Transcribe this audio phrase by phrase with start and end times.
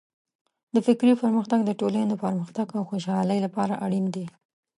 [0.73, 4.25] د فکري پرمختګ د ټولنې د پرمختګ او خوشحالۍ لپاره اړین دی.